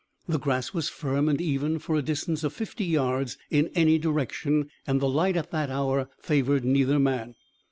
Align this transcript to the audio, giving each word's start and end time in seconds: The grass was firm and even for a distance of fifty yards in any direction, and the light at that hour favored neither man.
The 0.27 0.39
grass 0.39 0.73
was 0.73 0.89
firm 0.89 1.29
and 1.29 1.39
even 1.39 1.77
for 1.77 1.95
a 1.95 2.01
distance 2.01 2.43
of 2.43 2.53
fifty 2.53 2.85
yards 2.85 3.37
in 3.51 3.69
any 3.75 3.99
direction, 3.99 4.71
and 4.87 4.99
the 4.99 5.07
light 5.07 5.37
at 5.37 5.51
that 5.51 5.69
hour 5.69 6.09
favored 6.19 6.65
neither 6.65 6.97
man. 6.97 7.35